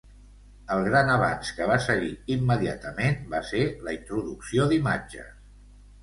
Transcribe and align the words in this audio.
El 0.75 0.79
gran 0.85 1.09
avanç 1.15 1.49
que 1.57 1.65
va 1.71 1.75
seguir 1.87 2.09
immediatament 2.35 3.19
va 3.33 3.41
ser 3.49 3.61
la 3.89 3.93
introducció 3.97 4.65
d'imatges. 4.73 5.29